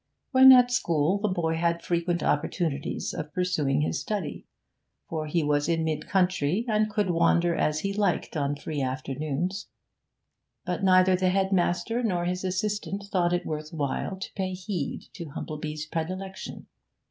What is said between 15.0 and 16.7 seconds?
to Humplebee's predilection.